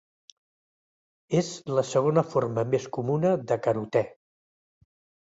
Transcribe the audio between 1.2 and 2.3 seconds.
És la segona